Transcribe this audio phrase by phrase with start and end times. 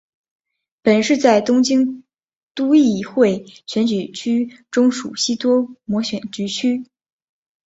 [0.81, 2.03] 本市在东京
[2.55, 6.87] 都议会选举区中属西多摩选举区。